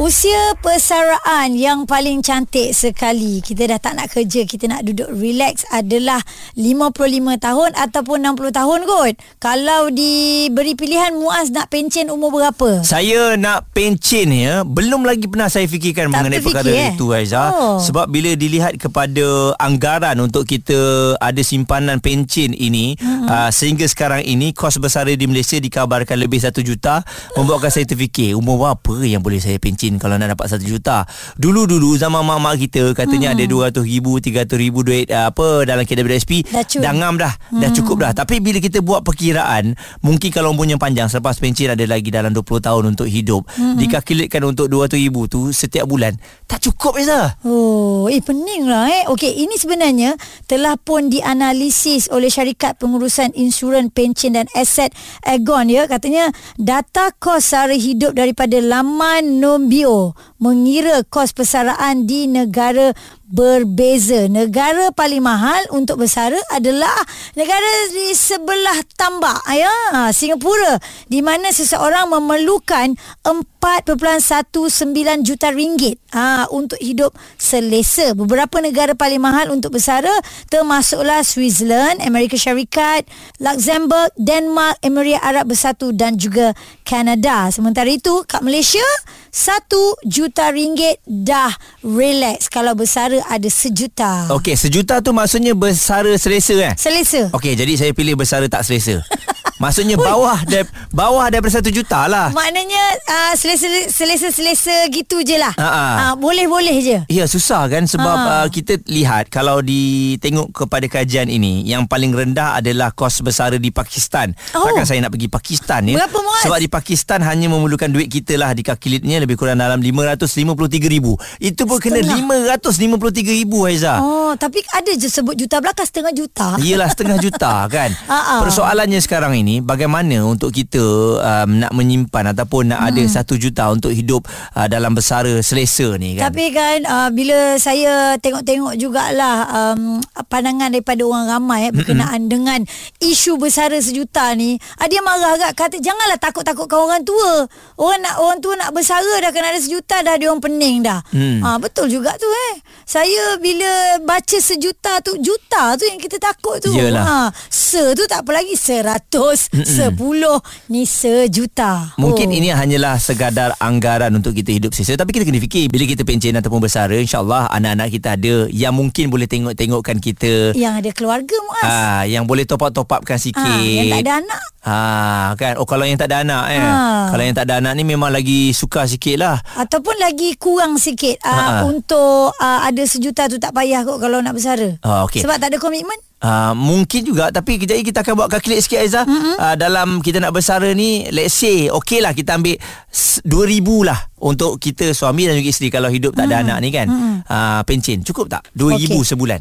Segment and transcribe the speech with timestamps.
[0.00, 5.68] Usia persaraan yang paling cantik sekali Kita dah tak nak kerja Kita nak duduk relax
[5.68, 6.24] Adalah
[6.56, 12.80] 55 tahun Ataupun 60 tahun kot Kalau diberi pilihan Muaz nak pencen umur berapa?
[12.80, 16.92] Saya nak pencen ya Belum lagi pernah saya fikirkan Tak Mengenai terfikir, perkara eh?
[16.96, 17.76] itu Aiza Oh.
[17.82, 23.28] Sebab bila dilihat kepada Anggaran untuk kita Ada simpanan pencen ini hmm.
[23.28, 27.04] uh, Sehingga sekarang ini Kos bersara di Malaysia Dikabarkan lebih 1 juta
[27.36, 31.08] Membuatkan saya terfikir Umur berapa yang boleh saya pencen Kalau nak dapat 1 juta
[31.40, 33.36] Dulu-dulu zaman mak-mak kita Katanya hmm.
[33.66, 36.84] ada 200 ribu 300 ribu duit uh, Apa dalam KWSP Dah cukup.
[36.84, 37.60] Dah ngam dah hmm.
[37.64, 41.84] Dah cukup dah Tapi bila kita buat perkiraan Mungkin kalau umurnya panjang Selepas pencen ada
[41.88, 43.80] lagi dalam 20 tahun untuk hidup hmm.
[43.80, 46.14] Dikalkulatkan untuk 200 ribu tu Setiap bulan
[46.46, 49.04] Tak cukup Aiza Oh, eh pening lah eh.
[49.08, 50.12] Okey, ini sebenarnya
[50.44, 54.92] telah pun dianalisis oleh syarikat pengurusan insurans pencen dan aset
[55.24, 55.88] Aegon ya.
[55.88, 56.28] Katanya
[56.60, 59.40] data kos sara hidup daripada laman
[59.80, 62.96] Nombio mengira kos persaraan di negara
[63.30, 64.26] berbeza.
[64.26, 66.92] Negara paling mahal untuk bersara adalah
[67.38, 76.82] negara di sebelah tambak ya, Singapura di mana seseorang memerlukan 4.19 juta ringgit ha, untuk
[76.82, 78.18] hidup selesa.
[78.18, 80.10] Beberapa negara paling mahal untuk bersara
[80.50, 83.06] termasuklah Switzerland, Amerika Syarikat,
[83.38, 86.50] Luxembourg, Denmark, Emirat Arab Bersatu dan juga
[86.82, 87.46] Kanada.
[87.54, 88.82] Sementara itu kat Malaysia
[89.30, 89.70] 1
[90.10, 91.50] juta ringgit dah
[91.82, 94.30] relax kalau bersara ada sejuta.
[94.30, 97.28] Okey sejuta tu maksudnya Bersara selesa eh Selesa.
[97.34, 99.02] Okey jadi saya pilih bersara tak selesa
[99.60, 105.36] Maksudnya bawah dar, Bawah daripada 1 juta lah Maknanya uh, selesa selesa selesa gitu je
[105.36, 105.52] lah.
[105.54, 105.84] Ha, ha.
[106.00, 106.98] Uh, boleh boleh je.
[107.12, 108.26] Ya susah kan sebab Ha.
[108.44, 113.68] uh, kita lihat kalau ditengok kepada kajian ini yang paling rendah adalah kos bersara di
[113.68, 114.32] Pakistan.
[114.56, 114.64] Oh.
[114.64, 116.00] Takkan saya nak pergi Pakistan ya.
[116.00, 116.42] Berapa, Muaz?
[116.48, 121.42] Sebab di Pakistan hanya memerlukan duit kita lah dikalkulatnya lebih kurang dalam 553,000.
[121.42, 122.16] Itu pun kena Setengah.
[122.64, 123.94] 553,000 Aiza.
[124.00, 126.56] Oh, tapi ada je sebut juta belakang setengah juta.
[126.56, 128.40] Iyalah setengah juta kan Ha-ha.
[128.46, 130.78] Persoalannya sekarang ini Bagaimana untuk kita
[131.18, 134.22] um, Nak menyimpan Ataupun nak ada satu juta Untuk hidup
[134.54, 139.98] uh, Dalam bersara selesa ni kan Tapi kan uh, bila saya tengok-tengok jugalah um,
[140.30, 142.60] pandangan daripada orang ramai eh, berkenaan dengan
[143.00, 147.48] isu bersara sejuta ni, uh, dia marah agak kata janganlah takut-takutkan orang tua.
[147.80, 151.00] Orang nak orang tua nak bersara dah kena ada sejuta dah dia orang pening dah.
[151.10, 151.40] Hmm.
[151.40, 152.54] Ah betul juga tu eh.
[152.90, 156.74] Saya bila baca sejuta tu juta tu yang kita takut tu.
[156.74, 157.30] Yelah.
[157.30, 161.94] Ha, se tu tak apa lagi seratus, sepuluh ni sejuta.
[161.94, 162.34] Mungkin Oh.
[162.34, 166.34] ini hanyalah sekadar anggaran untuk kita hidup selesa tapi kita kena fikir bila kita pencen
[166.34, 171.62] ataupun bersara insyaallah anak-anak kita ada yang mungkin boleh tengok-tengokkan kita yang ada keluarga Muaz.
[171.62, 173.38] ah yang boleh top up top upkan sikit.
[173.38, 174.42] Ah, yang tak ada anak.
[174.60, 176.58] Ah kan oh kalau yang tak ada anak eh.
[176.58, 177.06] Ah.
[177.14, 179.38] Kalau yang tak ada anak ni memang lagi suka sikit lah.
[179.54, 184.36] Ataupun lagi kurang sikit uh, untuk uh, ada sejuta tu tak payah kot kalau nak
[184.36, 184.76] bersara.
[184.84, 185.24] Ah, okey.
[185.24, 185.96] Sebab tak ada komitmen.
[186.20, 189.36] Uh, mungkin juga tapi kejap lagi kita akan buat kalkulate sikit Aizah mm-hmm.
[189.40, 192.60] uh, dalam kita nak bersara ni let's say okey lah kita ambil
[192.92, 196.68] s- 2000 lah untuk kita suami dan juga isteri kalau hidup tak ada anak ni
[196.68, 197.24] kan mm-hmm.
[197.24, 199.00] uh, pencen cukup tak 2000 Okey.
[199.00, 199.40] sebulan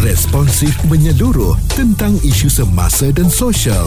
[0.00, 3.86] Responsif menyeluruh tentang isu semasa dan sosial.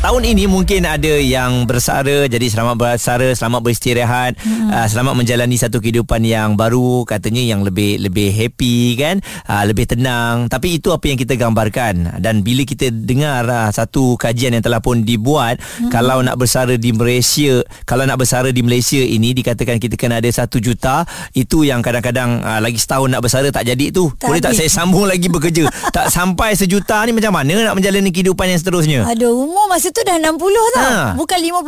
[0.00, 4.72] Tahun ini mungkin ada yang bersara jadi selamat bersara, selamat beristirahat, hmm.
[4.72, 9.84] uh, selamat menjalani satu kehidupan yang baru, katanya yang lebih lebih happy kan, uh, lebih
[9.84, 10.48] tenang.
[10.48, 14.80] Tapi itu apa yang kita gambarkan dan bila kita dengar uh, satu kajian yang telah
[14.80, 15.92] pun dibuat, hmm.
[15.92, 20.32] kalau nak bersara di Malaysia, kalau nak bersara di Malaysia ini dikatakan kita kena ada
[20.32, 21.04] satu juta,
[21.36, 24.08] itu yang kadang-kadang uh, lagi setahun nak bersara tak jadi tu.
[24.16, 25.68] Tak Boleh tak saya sambung lagi bekerja?
[25.92, 29.04] tak sampai sejuta ni macam mana nak menjalani kehidupan yang seterusnya?
[29.04, 30.38] Aduh, umur masa tu dah 60
[30.76, 30.80] tau.
[30.80, 31.14] Ha.
[31.18, 31.66] Bukan 55.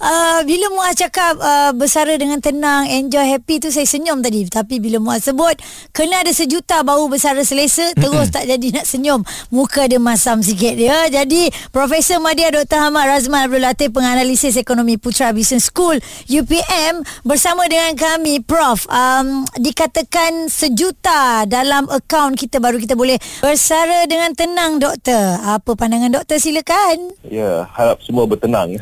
[0.00, 4.46] Uh, bila Muaz cakap uh, bersara dengan tenang, enjoy, happy tu saya senyum tadi.
[4.46, 5.58] Tapi bila Muaz sebut
[5.90, 9.20] kena ada sejuta baru bersara selesa, terus tak jadi nak senyum.
[9.50, 11.08] Muka dia masam sikit dia.
[11.10, 12.90] Jadi Profesor Madya Dr.
[12.90, 15.98] Ahmad Razman Abdul Latif penganalisis ekonomi Putra Business School
[16.30, 18.86] UPM bersama dengan kami Prof.
[18.86, 25.40] Um, dikatakan sejuta dalam akaun kita baru kita boleh bersara dengan tenang doktor.
[25.40, 27.15] Apa pandangan doktor silakan.
[27.24, 28.76] Ya, harap semua bertenang.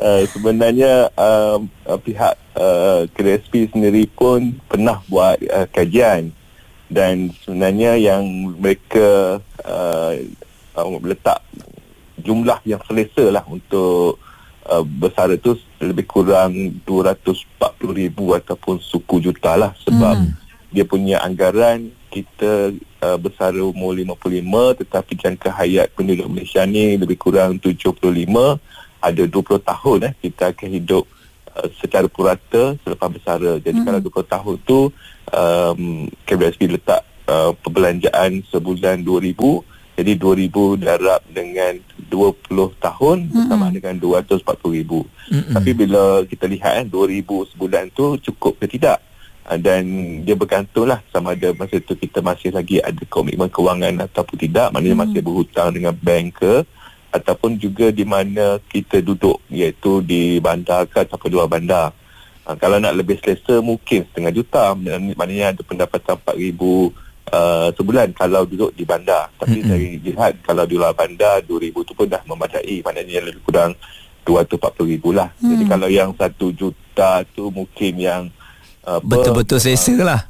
[0.00, 1.60] uh, sebenarnya uh,
[2.02, 6.32] pihak uh, KSP sendiri pun pernah buat uh, kajian
[6.90, 8.22] dan sebenarnya yang
[8.58, 10.14] mereka uh,
[10.76, 11.40] uh, letak
[12.20, 14.18] jumlah yang selesa lah untuk
[14.66, 17.38] uh, bersara tu lebih kurang 240
[17.94, 20.34] ribu ataupun suku juta lah sebab Hmm.
[20.70, 27.16] dia punya anggaran kita uh, bersara umur 55 tetapi jangka hayat penduduk Malaysia ni lebih
[27.16, 27.96] kurang 75
[29.00, 29.32] ada 20
[29.64, 31.04] tahun eh kita akan hidup
[31.50, 33.88] uh, secara purata selepas bersara jadi Hmm.
[33.88, 34.78] kalau 20 tahun tu
[35.32, 35.80] um,
[36.22, 39.32] KBSP letak uh, perbelanjaan sebulan 2000
[39.92, 41.76] jadi 2000 darab dengan
[42.08, 45.52] 20 tahun bersama dengan 240,000 Mm-mm.
[45.52, 49.00] tapi bila kita lihat eh 2000 sebulan tu cukup ke tidak
[49.42, 49.82] dan
[50.22, 54.70] dia bergantunglah sama ada masa tu kita masih lagi ada komitmen kewangan ataupun tidak.
[54.70, 56.54] Maknanya masih berhutang dengan bank ke
[57.12, 61.90] ataupun juga di mana kita duduk iaitu di bandar ke ataupun luar bandar.
[62.42, 64.64] Ha, kalau nak lebih selesa mungkin setengah juta.
[64.78, 66.94] Maknanya- ada pendapatan 4000
[67.30, 69.26] uh, sebulan kalau duduk di bandar.
[69.42, 69.70] Tapi Mm-mm.
[69.70, 72.78] dari jihad kalau di luar bandar 2000 tu pun dah memadai.
[72.82, 73.74] Maknanya lebih kurang
[74.22, 75.28] 240,000 lah.
[75.42, 75.50] Hmm.
[75.50, 78.22] jadi kalau yang 1 juta tu mungkin yang
[78.82, 80.20] apa, Betul-betul selesa lah.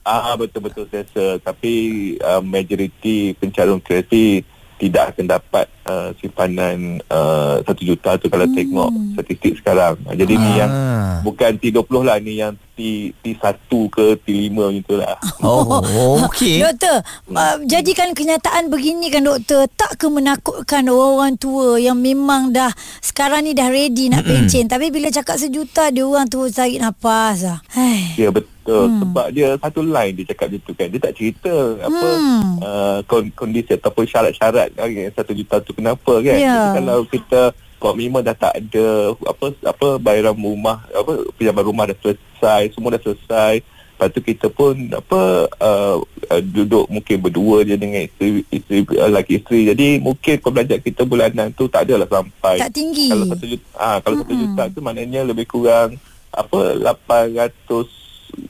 [0.00, 1.72] Ah betul-betul selesa tapi
[2.18, 4.48] uh, majoriti pencarung kreatif
[4.80, 8.54] tidak akan dapat uh, simpanan uh, 1 juta tu kalau hmm.
[8.54, 9.98] tengok statistik sekarang.
[10.06, 11.18] Ah, Jadi ni yang Ah.
[11.20, 13.58] bukan T20 lah ni yang T T1
[13.90, 15.18] ke T5 macam lah.
[15.42, 15.82] Oh,
[16.24, 16.60] okey.
[16.60, 22.70] Doktor, uh, jadikan kenyataan begini kan doktor, tak ke menakutkan orang-orang tua yang memang dah
[23.00, 27.42] sekarang ni dah ready nak pencen tapi bila cakap sejuta dia orang terus tarik nafas
[27.42, 27.58] lah.
[27.68, 28.14] Hai.
[28.14, 28.48] Ya betul
[28.86, 29.00] hmm.
[29.02, 30.86] sebab dia satu line dia cakap gitu kan.
[30.86, 32.56] Dia tak cerita apa Hmm.
[32.60, 36.36] uh, kon- kondisi ataupun syarat-syarat yang satu juta tu kenapa kan.
[36.36, 36.54] Ya.
[36.54, 37.40] Jadi kalau kita
[37.80, 43.02] komitmen dah tak ada apa apa bayaran rumah apa pinjaman rumah dah selesai semua dah
[43.02, 45.20] selesai lepas tu kita pun apa
[45.60, 50.80] uh, uh, duduk mungkin berdua je dengan isteri, isteri uh, laki isteri jadi mungkin perbelanjaan
[50.84, 53.12] kita bulanan tu tak adalah sampai Tak tinggi.
[53.12, 56.00] kalau satu juta ah kalau satu juta tu maknanya lebih kurang
[56.32, 57.99] apa 800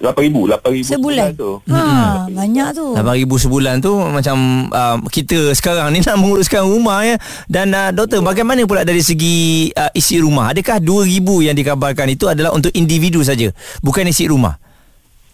[0.01, 1.29] 8000 8000 Sebulan.
[1.37, 2.87] tu Ha, banyak tu.
[2.97, 4.37] 8,000 sebulan tu macam
[4.73, 7.17] uh, kita sekarang ni nak menguruskan rumah ya.
[7.47, 10.53] Dan uh, doktor bagaimana pula dari segi uh, isi rumah?
[10.57, 13.53] Adakah 2,000 yang dikabarkan itu adalah untuk individu saja,
[13.85, 14.57] bukan isi rumah?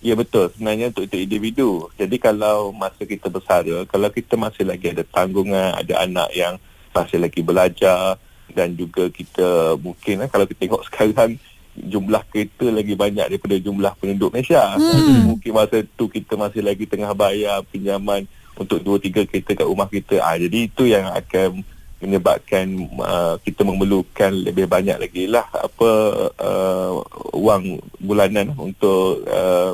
[0.04, 1.70] Ya betul sebenarnya untuk, untuk individu.
[1.98, 6.60] Jadi kalau masa kita bersara, kalau kita masih lagi ada tanggungan, ada anak yang
[6.94, 8.20] masih lagi belajar
[8.52, 11.36] dan juga kita mungkin eh, kalau kita tengok sekarang
[11.76, 14.76] jumlah kereta lagi banyak daripada jumlah penduduk Malaysia.
[14.76, 15.36] Hmm.
[15.36, 18.24] Mungkin masa tu kita masih lagi tengah bayar pinjaman
[18.56, 20.24] untuk dua tiga kereta kat rumah kita.
[20.24, 21.60] Ah jadi itu yang akan
[21.96, 22.66] menyebabkan
[23.00, 25.90] uh, kita memerlukan lebih banyak lagi lah apa
[26.36, 26.92] uh,
[27.32, 29.72] wang bulanan untuk uh,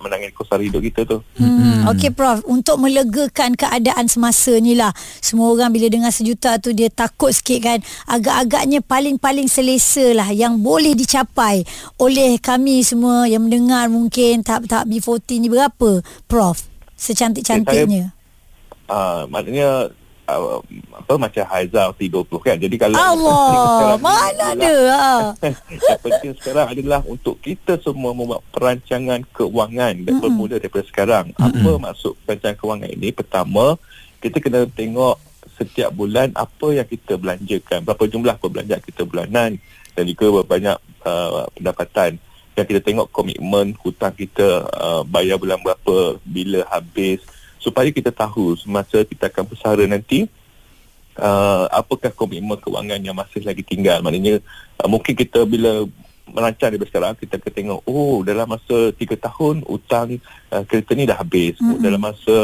[0.00, 1.18] menangani kos sara hidup kita tu.
[1.36, 1.84] Hmm.
[1.92, 4.94] Okey Prof, untuk melegakan keadaan semasa ni lah.
[5.20, 7.78] Semua orang bila dengar sejuta tu dia takut sikit kan.
[8.08, 11.66] Agak-agaknya paling-paling selesa lah yang boleh dicapai
[12.00, 15.90] oleh kami semua yang mendengar mungkin tahap-tahap B40 ni berapa
[16.30, 16.64] Prof?
[16.96, 18.14] Secantik-cantiknya.
[18.88, 19.92] Uh, maknanya
[20.28, 20.60] uh,
[20.94, 22.56] apa macam Haiza T20 kan.
[22.56, 24.72] Jadi kalau Allah, mana ada?
[24.90, 25.04] Ha.
[25.90, 31.32] yang penting sekarang adalah untuk kita semua membuat perancangan keuangan dan bermula daripada sekarang.
[31.36, 33.08] Apa maksud perancangan keuangan ini?
[33.12, 33.76] Pertama,
[34.20, 35.20] kita kena tengok
[35.54, 39.50] setiap bulan apa yang kita belanjakan, berapa jumlah perbelanjaan kita bulanan
[39.94, 42.18] dan juga berapa banyak uh, pendapatan.
[42.54, 47.18] Dan kita tengok komitmen hutang kita uh, bayar bulan berapa, bila habis
[47.64, 50.28] supaya kita tahu semasa kita akan bersara nanti
[51.16, 54.04] uh, apakah komitmen kewangan yang masih lagi tinggal?
[54.04, 54.44] Maknanya
[54.84, 55.88] uh, mungkin kita bila
[56.24, 60.20] merancang daripada sekarang kita akan tengok oh dalam masa 3 tahun hutang
[60.52, 61.56] uh, kereta ni dah habis.
[61.60, 61.80] Mm-hmm.
[61.80, 62.36] dalam masa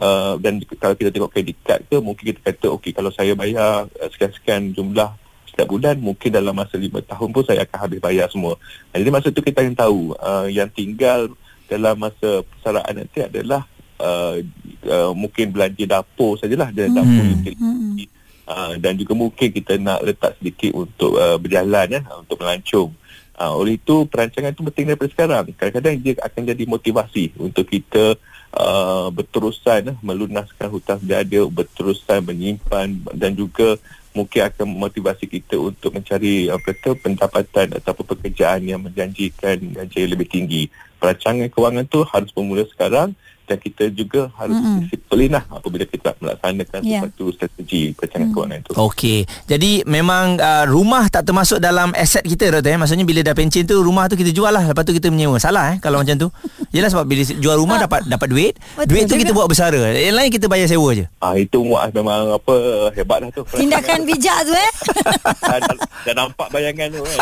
[0.00, 3.88] uh, dan kalau kita tengok kredit card ke mungkin kita kata okey kalau saya bayar
[3.88, 5.12] uh, sekian-sekian jumlah
[5.48, 8.60] setiap bulan mungkin dalam masa 5 tahun pun saya akan habis bayar semua.
[8.92, 11.32] Jadi masa tu kita akan tahu uh, yang tinggal
[11.66, 13.66] dalam masa persaraan nanti adalah
[14.00, 14.40] uh,
[14.86, 17.32] uh, mungkin belanja dapur sajalah dan dapur Hmm.
[17.40, 18.06] utility
[18.46, 22.94] Uh, dan juga mungkin kita nak letak sedikit untuk uh, berjalan ya untuk melancong.
[23.34, 25.44] Uh, oleh itu perancangan itu penting daripada sekarang.
[25.58, 28.14] Kadang-kadang dia akan jadi motivasi untuk kita
[28.54, 33.82] uh, berterusan uh, melunaskan hutang berada, berterusan menyimpan dan juga
[34.14, 40.30] mungkin akan memotivasi kita untuk mencari apa kata pendapatan ataupun pekerjaan yang menjanjikan gaji lebih
[40.30, 40.70] tinggi.
[41.02, 43.10] Perancangan kewangan tu harus bermula sekarang
[43.46, 44.78] dan kita juga harus mm-hmm.
[44.82, 47.00] disiplin lah apabila kita melaksanakan yeah.
[47.06, 48.34] sesuatu strategi perancangan mm.
[48.34, 48.70] kewangan itu.
[48.74, 49.18] Okey.
[49.46, 52.78] Jadi memang uh, rumah tak termasuk dalam aset kita doktor eh.
[52.78, 55.38] Maksudnya bila dah pencen tu rumah tu kita jual lah lepas tu kita menyewa.
[55.38, 56.28] Salah eh kalau macam tu.
[56.74, 59.22] Yelah sebab bila jual rumah dapat dapat duit, Betul duit tu juga.
[59.22, 59.80] kita buat bersara.
[59.94, 61.04] Yang lain kita bayar sewa je.
[61.22, 62.54] Ah itu memang apa
[62.98, 63.42] hebat dah tu.
[63.62, 64.70] Tindakan bijak tu eh.
[65.62, 67.18] dah, dah nampak bayangan tu kan.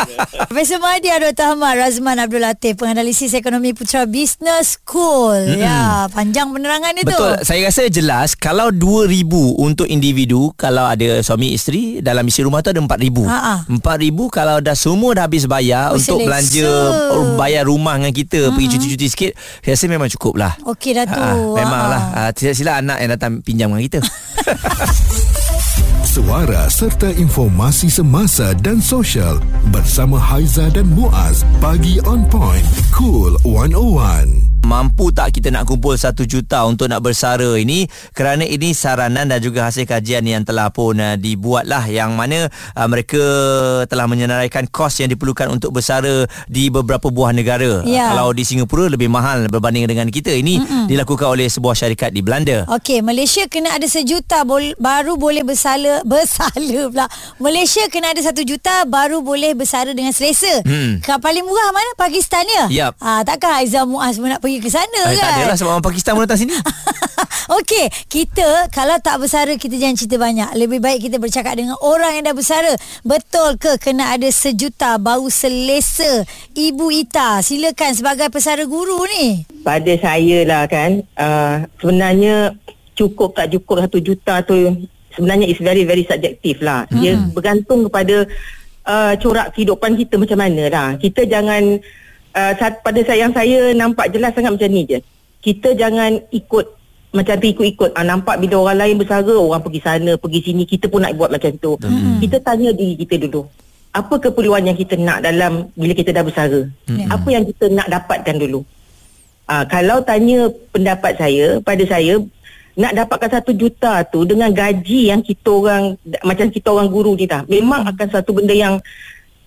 [0.49, 1.55] Profesor Mahdi Dr.
[1.55, 5.61] Ahmad Razman Abdul Latif Penganalisis Ekonomi Putra Business School mm-hmm.
[5.61, 7.33] Ya panjang penerangan dia tu Betul.
[7.43, 12.71] Saya rasa jelas kalau 2000 untuk individu, kalau ada suami isteri dalam isi rumah tu
[12.71, 12.87] ada 4000.
[13.21, 13.55] Ha-ha.
[13.67, 13.83] 4000
[14.31, 16.25] kalau dah semua dah habis bayar Oh, untuk selesa.
[16.25, 16.71] belanja
[17.35, 20.55] bayar rumah dengan kita, pergi cuti-cuti sikit, saya rasa memang cukup lah.
[20.63, 22.01] Okey dah tu Ha, memanglah.
[22.09, 22.23] Ha-ha.
[22.23, 23.99] Ha, sila-sila anak yang datang pinjam dengan kita.
[26.05, 29.35] Suara serta informasi semasa dan sosial
[29.67, 31.43] bersama Haiza dan Muaz.
[31.59, 32.63] Pagi on point.
[32.89, 34.44] Cool 101.
[34.65, 37.85] Mampu tak kita nak kumpul 1 juta untuk nak bersara ini
[38.17, 42.87] kerana ini saranan dan juga hasil kajian yang telah pun uh, dibuatlah yang mana uh,
[42.89, 43.21] mereka
[43.85, 47.85] telah menyenaraikan kos yang diperlukan untuk bersara di beberapa buah negara.
[47.85, 48.09] Ya.
[48.09, 50.33] Uh, kalau di Singapura lebih mahal berbanding dengan kita.
[50.33, 50.85] Ini Mm-mm.
[50.89, 52.65] dilakukan oleh sebuah syarikat di Belanda.
[52.65, 57.05] Okey, Malaysia kena ada sejuta bol- baru boleh bersala bersala pula.
[57.37, 60.65] Malaysia kena ada satu juta baru boleh bersara dengan selesa.
[60.65, 61.05] Hmm.
[61.05, 61.89] Paling murah mana?
[62.01, 62.65] Pakistan ya?
[62.73, 62.97] Yap.
[62.97, 65.23] Ah, takkan Aizah Muaz pun nak pergi ke sana Eh, kan?
[65.23, 66.55] tak adalah sebab orang Pakistan pun datang sini.
[67.57, 70.49] Okey, kita kalau tak bersara kita jangan cerita banyak.
[70.53, 72.73] Lebih baik kita bercakap dengan orang yang dah bersara.
[73.01, 76.25] Betul ke kena ada sejuta bau selesa?
[76.51, 79.45] Ibu Ita, silakan sebagai pesara guru ni.
[79.61, 82.53] pada saya lah kan uh, sebenarnya
[82.93, 84.53] cukup tak cukup satu juta tu
[85.09, 87.01] sebenarnya is very very subjektif lah hmm.
[87.01, 88.29] dia bergantung kepada
[88.85, 91.81] uh, corak kehidupan kita macam mana lah kita jangan
[92.35, 94.99] uh, pada saya yang saya nampak jelas sangat macam ni je.
[95.39, 96.65] Kita jangan ikut
[97.15, 97.95] macam tu ikut-ikut.
[97.95, 101.31] Ah, nampak bila orang lain bersara orang pergi sana pergi sini kita pun nak buat
[101.31, 101.79] macam tu.
[101.79, 102.19] Hmm.
[102.19, 103.47] kita tanya diri kita dulu
[103.95, 106.67] apa keperluan yang kita nak dalam bila kita dah bersara?
[106.91, 107.07] Hmm.
[107.07, 108.59] apa yang kita nak dapatkan dulu?
[109.47, 112.19] Ah, kalau tanya pendapat saya, pada saya
[112.75, 115.95] nak dapatkan satu juta tu dengan gaji yang kita orang
[116.27, 118.75] macam kita orang guru ni dah, memang akan satu benda yang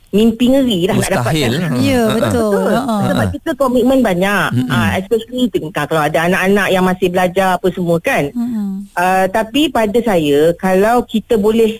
[0.09, 1.53] mimpi ngeri nak Mustahil.
[1.53, 1.81] dapatkan.
[1.85, 2.17] Ya, Ha, ha.
[2.17, 2.53] betul.
[2.57, 2.73] Betul.
[2.73, 2.95] Ha.
[3.13, 4.47] Sebab kita komitmen banyak.
[4.73, 8.33] Ah, especially tengah kalau ada anak-anak yang masih belajar apa semua kan.
[8.33, 8.89] Hmm.
[8.97, 11.77] Uh, tapi pada saya kalau kita boleh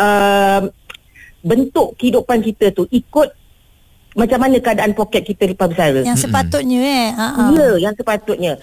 [0.00, 0.64] uh,
[1.44, 3.36] bentuk kehidupan kita tu ikut
[4.16, 6.02] macam mana keadaan poket kita lepas bersara.
[6.02, 7.08] Yang sepatutnya eh.
[7.14, 7.26] Ha.
[7.28, 7.42] ha.
[7.52, 8.56] Ya, yang sepatutnya.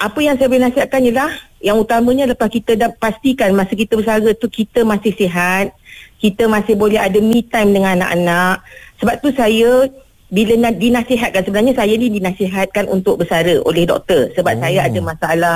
[0.00, 1.28] Apa yang saya boleh nasihatkan ialah
[1.60, 5.76] yang utamanya lepas kita dah pastikan masa kita bersara tu kita masih sihat,
[6.16, 8.64] kita masih boleh ada me time dengan anak-anak.
[8.96, 9.92] Sebab tu saya
[10.30, 14.60] bila na- dinasihatkan sebenarnya saya ni dinasihatkan untuk bersara oleh doktor sebab Oh.
[14.62, 15.54] saya ada masalah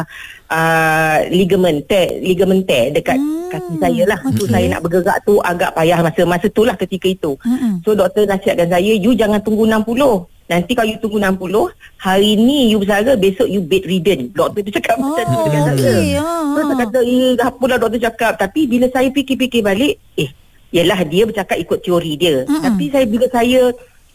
[0.51, 3.49] uh, ligament tear ligament tear dekat hmm.
[3.55, 4.19] kaki saya lah.
[4.35, 4.53] So okey.
[4.53, 7.33] saya nak bergerak tu agak payah masa masa tu lah ketika itu.
[7.41, 7.81] Mm-mm.
[7.87, 10.34] So doktor nasihatkan saya you jangan tunggu 60.
[10.55, 11.51] Nanti kalau you tunggu 60,
[11.99, 14.31] hari ni you bersara, besok you bedridden.
[14.31, 15.75] Doktor tu cakap Oh, macam tu dengan saya.
[15.75, 16.03] okey.
[16.15, 18.33] Ha, So saya kata, eh, apalah doktor cakap.
[18.39, 20.31] Tapi bila saya fikir-fikir balik, eh,
[20.71, 22.47] yelah dia bercakap ikut teori dia.
[22.47, 22.63] Mm-mm.
[22.63, 23.61] Tapi saya bila saya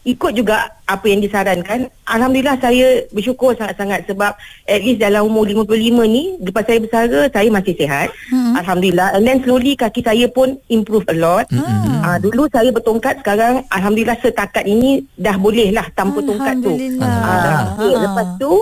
[0.00, 4.32] ikut juga apa yang disarankan, Alhamdulillah saya bersyukur sangat-sangat sebab
[4.64, 5.76] at least dalam umur 55
[6.08, 8.08] ni, lepas saya bersara, saya masih sihat.
[8.32, 8.54] Mm-mm.
[8.56, 9.08] Alhamdulillah.
[9.14, 11.46] And then slowly kaki saya pun improve a lot.
[12.00, 16.72] Ah, dulu saya bertongkat, sekarang Alhamdulillah setakat ini dah boleh lah tanpa tongkat tu.
[16.72, 17.16] Alhamdulillah.
[17.20, 17.92] Ah, okay.
[17.92, 18.00] Ha.
[18.00, 18.52] Lepas tu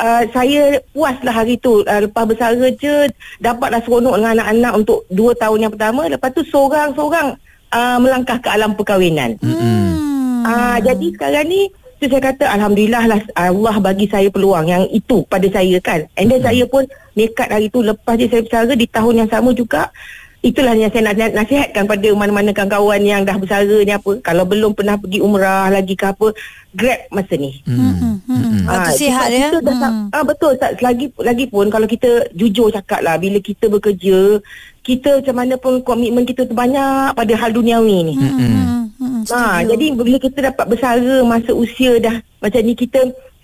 [0.00, 3.06] uh, saya puaslah hari tu uh, lepas bersara je
[3.38, 7.36] dapatlah seronok dengan anak-anak untuk dua tahun yang pertama lepas tu seorang-seorang
[7.70, 9.36] uh, melangkah ke alam perkahwinan.
[9.38, 10.19] Hmm.
[10.46, 11.68] Ah jadi sekarang ni
[12.00, 16.08] tu saya kata alhamdulillah lah Allah bagi saya peluang yang itu pada saya kan.
[16.16, 19.52] And then saya pun nekat hari tu lepas je saya bersara di tahun yang sama
[19.52, 19.92] juga
[20.40, 24.24] Itulah yang saya nak nasihatkan pada mana-mana kawan-kawan yang dah bersara ni apa.
[24.24, 26.32] Kalau belum pernah pergi umrah lagi ke apa,
[26.72, 27.60] grab masa ni.
[27.68, 28.16] Hmm.
[28.24, 28.64] Hmm.
[28.64, 29.52] Waktu Ah, sihat ya.
[29.60, 30.08] Dah, Hmm.
[30.08, 34.40] ah, betul tak lagi lagi pun kalau kita jujur cakap lah bila kita bekerja
[34.80, 38.14] kita macam mana pun komitmen kita tu banyak pada hal duniawi ni.
[38.16, 38.32] Hmm.
[38.36, 38.84] Hmm.
[39.00, 39.22] Hmm.
[39.28, 39.68] Ha, Setuju.
[39.76, 43.00] jadi bila kita dapat bersara masa usia dah macam ni kita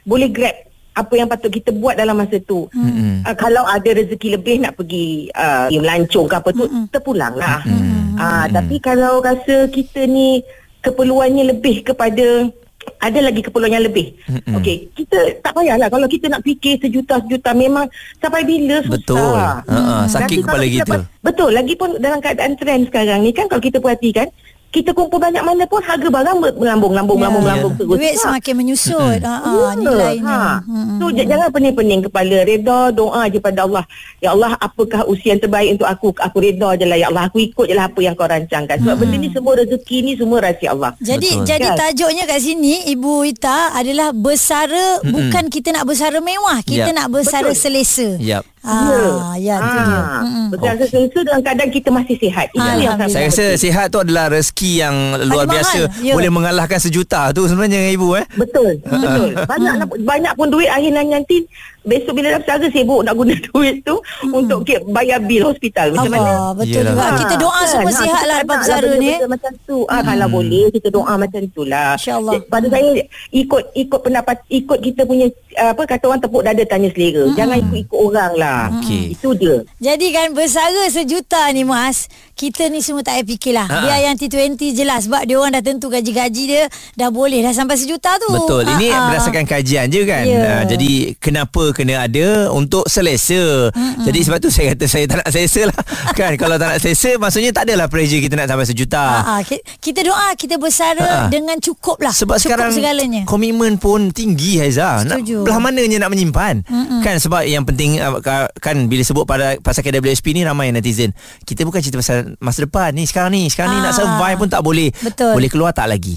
[0.09, 0.57] boleh grab
[0.97, 2.73] apa yang patut kita buat dalam masa tu.
[2.73, 3.21] Hmm.
[3.21, 6.89] Uh, kalau ada rezeki lebih nak pergi uh, melancong ke apa tu, hmm.
[6.89, 7.61] terpulang lah.
[7.69, 8.17] Hmm.
[8.17, 10.41] Uh, tapi kalau rasa kita ni
[10.81, 12.49] keperluannya lebih kepada
[12.97, 14.15] ada lagi keperluan yang lebih.
[14.27, 14.57] Mm-mm.
[14.57, 18.93] Okey, kita tak payahlah kalau kita nak fikir sejuta-sejuta memang sampai bila susah.
[18.93, 19.37] Betul.
[19.69, 20.83] Ha, sakit Nanti kepala kita.
[20.85, 24.27] dapat- Betul, lagi pun dalam keadaan trend sekarang ni kan kalau kita perhatikan
[24.69, 27.23] kita kumpul banyak mana pun harga barang melambung melambung Ya.
[27.23, 27.79] melambung melambung Ya.
[27.79, 27.89] terus.
[27.91, 28.23] Duit Ha.
[28.23, 29.21] semakin menyusut.
[29.21, 30.37] Ha, ha, Ya, nilainya.
[30.37, 30.55] ha.
[30.61, 30.97] Hmm.
[30.97, 33.85] So j- jangan pening-pening kepala Reda doa je pada Allah
[34.17, 37.39] Ya Allah apakah usia yang terbaik untuk aku Aku reda je lah Ya Allah Aku
[37.39, 40.69] ikut je lah apa yang kau rancangkan Sebab benda ni semua rezeki ni Semua rahsia
[40.71, 41.45] Allah Jadi Betul.
[41.47, 41.77] jadi Kan?
[41.79, 45.11] tajuknya kat sini Ibu Ita adalah bersara Mm-mm.
[45.11, 46.95] bukan kita nak bersara mewah, kita Ya.
[46.95, 47.63] nak bersara Betul.
[47.63, 48.09] selesa.
[48.19, 48.45] Yap.
[48.61, 50.01] Ah, ya tu dia.
[50.19, 50.47] Mm-mm.
[50.53, 52.99] Berasa selesa dalam keadaan kita masih sihat Itu yang.
[53.07, 54.95] Saya rasa sihat tu adalah rezeki yang
[55.27, 55.61] luar mahal.
[55.61, 56.15] biasa Ya.
[56.17, 58.25] boleh mengalahkan sejuta tu sebenarnya ibu eh.
[58.35, 59.37] Betul, betul.
[59.37, 61.45] Banyak banyak pun duit akhirnya nanti
[61.87, 63.97] besok bila dah bersara sibuk nak guna duit tu
[64.29, 65.95] untuk ke, bayar bil hospital.
[65.95, 66.27] Macam mana?
[66.27, 66.93] Allah, betul Yelah.
[66.93, 67.03] juga.
[67.05, 67.67] Ha, Kita doa kan?
[67.67, 69.11] semua Ha, sihat lah lepas bersara lah ni.
[69.25, 69.79] macam tu.
[69.87, 71.91] Ah kalau boleh kita doa macam itulah.
[71.95, 72.33] InsyaAllah.
[72.47, 72.91] Pada saya
[73.31, 75.27] ikut ikut pendapat ikut kita punya
[75.57, 77.25] apa kata orang tepuk dada tanya selera.
[77.33, 78.63] Jangan ikut-ikut orang lah.
[78.77, 79.05] Okey.
[79.13, 79.57] Itu dia.
[79.79, 83.77] Jadi kan bersara sejuta ni Mas Kita ni semua tak payah fikirlah Ha.
[83.79, 87.51] Biar yang T20 je lah Sebab dia orang dah tentu gaji-gaji dia Dah boleh dah
[87.51, 88.65] sampai sejuta tu Betul.
[88.69, 89.05] Ini Ha, ha.
[89.07, 90.23] berdasarkan kajian je kan.
[90.23, 90.41] Ya.
[90.41, 93.69] Uh, jadi kenapa kena ada untuk selesa.
[93.71, 94.03] Mm-mm.
[94.03, 95.79] Jadi sebab tu saya kata saya tak nak selesa lah.
[96.19, 99.05] kan kalau tak nak selesa maksudnya tak adalah pressure kita nak sampai sejuta.
[99.05, 99.35] Ha, ha.
[99.41, 101.29] Ki- Kita doa Kita bersara Ha, ha.
[101.29, 105.05] dengan cukup lah Sebab Cukup sekarang segalanya komitmen pun tinggi Haiza.
[105.05, 106.65] Nak belah mananya nak menyimpan.
[106.65, 107.01] Mm-mm.
[107.01, 111.13] Kan sebab yang penting ka- kan bila sebut pada pasal KWSP ni ramai netizen.
[111.43, 113.47] Kita bukan cerita pasal masa depan ni sekarang ni.
[113.47, 113.85] Sekarang ni Ah.
[113.85, 114.89] nak survive pun tak boleh.
[114.97, 115.33] Betul.
[115.33, 116.17] Boleh keluar tak lagi.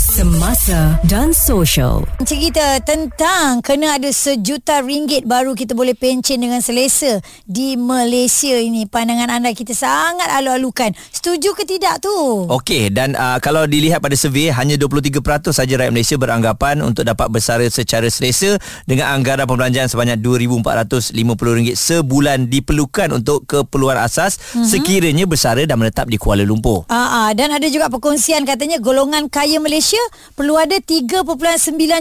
[0.11, 2.03] Semasa dan social.
[2.27, 8.83] Cerita tentang kena ada sejuta ringgit baru kita boleh pencen dengan selesa di Malaysia ini.
[8.83, 10.91] Pandangan anda kita sangat alu-alukan.
[11.15, 12.11] Setuju ke tidak tu?
[12.43, 15.23] Okey dan uh, kalau dilihat pada survey hanya 23%
[15.55, 22.51] saja rakyat Malaysia beranggapan untuk dapat bersara secara selesa dengan anggaran pembelanjaan sebanyak RM2,450 sebulan
[22.51, 24.67] diperlukan untuk keperluan asas mm-hmm.
[24.67, 26.83] sekiranya bersara dan menetap di Kuala Lumpur.
[26.91, 30.00] Ah, ah, dan ada juga perkongsian katanya golongan kaya Malaysia
[30.33, 31.25] perlu ada 3.9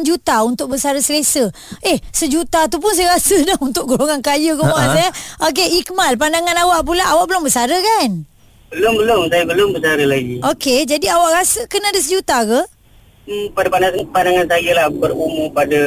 [0.02, 1.48] juta untuk bersara selesa.
[1.80, 5.06] Eh, sejuta tu pun saya rasa dah untuk golongan kaya ke Muaz Ha-ha.
[5.06, 5.10] eh.
[5.46, 8.24] Okey, Ikmal, pandangan awak pula awak belum bersara kan?
[8.70, 10.36] Belum belum saya belum bersara lagi.
[10.40, 12.60] Okey, jadi awak rasa kena ada sejuta ke?
[13.24, 15.80] Hmm, pada pandangan, pandangan saya lah berumur pada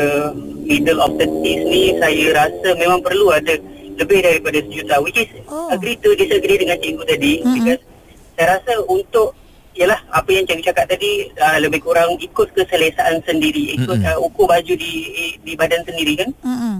[0.64, 3.58] middle of the teens ni saya rasa memang perlu ada
[3.94, 5.70] lebih daripada sejuta which is Oh.
[5.70, 7.54] agree to disagree dengan cikgu tadi mm-hmm.
[7.54, 7.82] because
[8.34, 9.36] saya rasa untuk
[9.74, 14.14] Yalah apa yang cikgu cakap tadi uh, lebih kurang ikut keselesaan sendiri ikut Mm-mm.
[14.14, 14.94] uh, ukur baju di
[15.42, 16.78] di badan sendiri kan Hmm.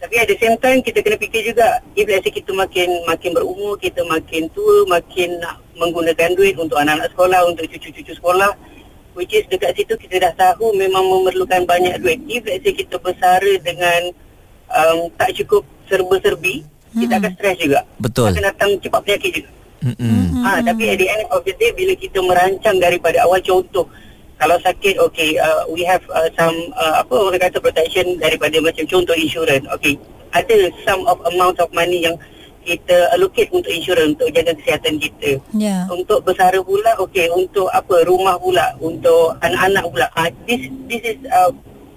[0.00, 3.36] Tapi at the same time kita kena fikir juga if let's say kita makin makin
[3.36, 8.48] berumur, kita makin tua, makin nak menggunakan duit untuk anak-anak sekolah, untuk cucu-cucu sekolah
[9.14, 12.18] which is dekat situ kita dah tahu memang memerlukan banyak duit.
[12.26, 14.10] If let's say kita bersara dengan
[14.72, 16.64] um, tak cukup serba-serbi,
[16.96, 17.80] kita akan stres juga.
[18.00, 18.32] Betul.
[18.32, 19.50] Akan datang cepat penyakit juga.
[19.80, 20.44] Mm-mm.
[20.44, 23.88] Ha, tapi at the end of the day bila kita merancang daripada awal contoh
[24.36, 28.84] kalau sakit okay uh, we have uh, some uh, apa orang kata protection daripada macam
[28.84, 29.96] contoh insurans okay
[30.30, 32.16] ada some of amount of money yang
[32.60, 35.88] kita allocate untuk insurans untuk jaga kesihatan kita Ya.
[35.88, 41.18] untuk bersara pula okay untuk apa rumah pula untuk anak-anak pula ha, this this is
[41.28, 41.48] uh,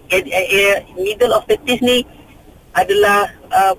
[0.07, 2.07] at, at, at middle of the teens ni
[2.73, 3.75] adalah uh,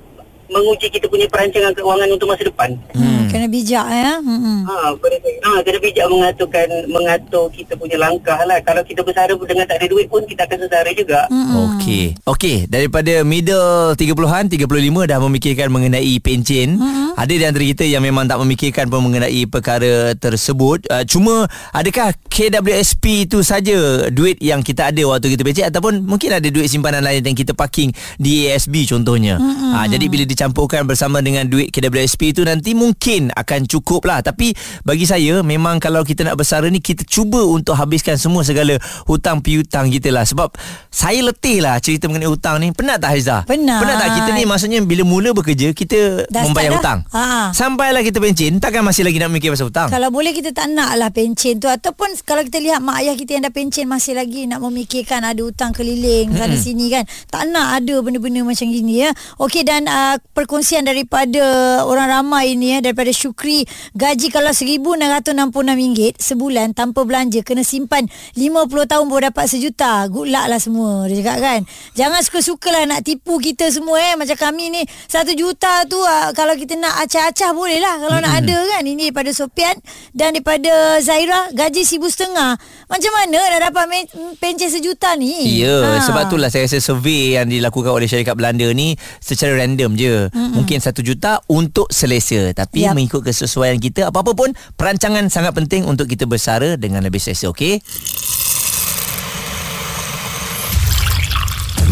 [0.46, 3.23] menguji kita punya perancangan keuangan untuk masa depan Hmm.
[3.34, 4.22] Kena bijak ya.
[4.22, 4.62] Hmm.
[4.62, 8.62] Ha, ha, kena bijak mengaturkan mengatur kita punya langkah lah.
[8.62, 11.26] Kalau kita bersara pun dengan tak ada duit pun kita akan sesara juga.
[11.26, 11.74] Hmm.
[11.74, 12.14] Okey.
[12.30, 16.78] Okey, daripada middle 30-an, 35 dah memikirkan mengenai pencen.
[16.78, 17.08] Mm-hmm.
[17.14, 20.86] Ada di antara kita yang memang tak memikirkan pun mengenai perkara tersebut.
[20.90, 26.34] Uh, cuma adakah KWSP itu saja duit yang kita ada waktu kita pencen ataupun mungkin
[26.38, 29.38] ada duit simpanan lain yang kita parking di ASB contohnya.
[29.38, 29.72] Mm-hmm.
[29.74, 34.20] Uh, jadi bila dicampurkan bersama dengan duit KWSP itu nanti mungkin akan cukup lah.
[34.20, 34.52] Tapi
[34.84, 38.76] bagi saya memang kalau kita nak bersara ni kita cuba untuk habiskan semua segala
[39.08, 40.28] hutang piutang kita lah.
[40.28, 40.52] Sebab
[40.92, 42.74] saya letih lah cerita mengenai hutang ni.
[42.76, 43.48] Penat tak Haizah?
[43.48, 43.80] Penat.
[43.80, 46.78] Penat tak kita ni maksudnya bila mula bekerja kita Dah membayar dah?
[46.82, 46.98] hutang.
[47.14, 47.24] Ha.
[47.54, 49.88] Sampailah kita pencen takkan masih lagi nak mikir pasal hutang.
[49.88, 53.38] Kalau boleh kita tak nak lah pencen tu Ataupun kalau kita lihat mak ayah kita
[53.38, 56.42] yang dah pencen Masih lagi nak memikirkan ada hutang keliling mm-hmm.
[56.42, 61.42] sana sini kan Tak nak ada benda-benda macam gini ya Okey dan uh, perkongsian daripada
[61.86, 68.44] orang ramai ini ya Daripada Syukri gaji kalau RM1,666 sebulan tanpa belanja kena simpan 50
[68.84, 70.04] tahun baru dapat sejuta.
[70.06, 71.60] Good luck lah semua dia cakap kan.
[71.94, 74.14] Jangan suka-suka lah nak tipu kita semua eh.
[74.14, 78.34] Macam kami ni satu juta tu ah, kalau kita nak acah-acah boleh lah kalau nak
[78.36, 78.82] ada kan.
[78.82, 79.76] Ini daripada Sopian
[80.10, 82.58] dan daripada Zaira gaji sibu setengah.
[82.84, 85.62] Macam mana dah dapat me- pencen sejuta ni?
[85.62, 86.02] Ya, Ha.
[86.02, 90.26] sebab itulah saya rasa survey yang dilakukan oleh syarikat Belanda ni secara random je.
[90.26, 90.50] Mm-hmm.
[90.52, 92.50] Mungkin satu juta untuk selesa.
[92.50, 92.82] Tapi.
[92.94, 97.82] Mengikut kesesuaian kita, apa-apa pun perancangan sangat penting untuk kita bersara dengan lebih selesa, okey?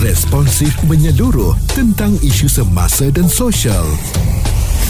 [0.03, 3.87] Responsif menyeluruh tentang isu semasa dan sosial.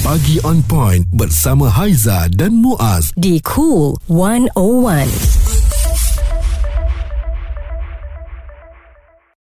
[0.01, 3.13] Pagi on point bersama Haiza dan Muaz.
[3.15, 5.62] Di Cool 101.